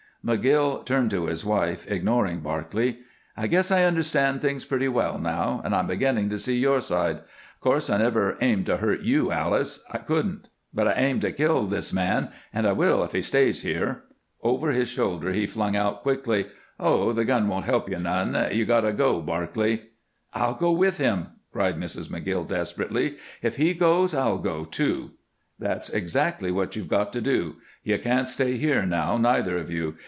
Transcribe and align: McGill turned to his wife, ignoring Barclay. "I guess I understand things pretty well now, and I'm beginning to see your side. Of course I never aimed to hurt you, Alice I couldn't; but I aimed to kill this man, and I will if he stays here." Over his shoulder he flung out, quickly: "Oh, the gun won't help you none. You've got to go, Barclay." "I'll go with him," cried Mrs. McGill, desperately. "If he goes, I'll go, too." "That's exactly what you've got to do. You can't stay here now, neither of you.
McGill 0.23 0.85
turned 0.85 1.09
to 1.09 1.25
his 1.25 1.43
wife, 1.43 1.89
ignoring 1.89 2.41
Barclay. 2.41 2.97
"I 3.35 3.47
guess 3.47 3.71
I 3.71 3.85
understand 3.85 4.39
things 4.39 4.65
pretty 4.65 4.87
well 4.87 5.17
now, 5.17 5.63
and 5.65 5.73
I'm 5.73 5.87
beginning 5.87 6.29
to 6.29 6.37
see 6.37 6.59
your 6.59 6.79
side. 6.79 7.15
Of 7.55 7.59
course 7.59 7.89
I 7.89 7.97
never 7.97 8.37
aimed 8.39 8.67
to 8.67 8.77
hurt 8.77 8.99
you, 9.01 9.31
Alice 9.31 9.83
I 9.89 9.97
couldn't; 9.97 10.49
but 10.75 10.87
I 10.87 10.93
aimed 10.93 11.21
to 11.21 11.31
kill 11.31 11.65
this 11.65 11.91
man, 11.91 12.29
and 12.53 12.67
I 12.67 12.71
will 12.73 13.03
if 13.03 13.13
he 13.13 13.23
stays 13.23 13.63
here." 13.63 14.03
Over 14.43 14.71
his 14.73 14.87
shoulder 14.89 15.31
he 15.33 15.47
flung 15.47 15.75
out, 15.75 16.03
quickly: 16.03 16.45
"Oh, 16.79 17.13
the 17.13 17.25
gun 17.25 17.47
won't 17.47 17.65
help 17.65 17.89
you 17.89 17.97
none. 17.97 18.37
You've 18.55 18.67
got 18.67 18.81
to 18.81 18.93
go, 18.93 19.23
Barclay." 19.23 19.85
"I'll 20.35 20.53
go 20.53 20.71
with 20.71 20.99
him," 20.99 21.29
cried 21.51 21.79
Mrs. 21.79 22.09
McGill, 22.09 22.47
desperately. 22.47 23.17
"If 23.41 23.55
he 23.55 23.73
goes, 23.73 24.13
I'll 24.13 24.37
go, 24.37 24.65
too." 24.65 25.13
"That's 25.57 25.89
exactly 25.89 26.51
what 26.51 26.75
you've 26.75 26.89
got 26.89 27.11
to 27.13 27.21
do. 27.21 27.55
You 27.83 27.97
can't 27.97 28.27
stay 28.27 28.57
here 28.57 28.85
now, 28.85 29.17
neither 29.17 29.57
of 29.57 29.71
you. 29.71 29.95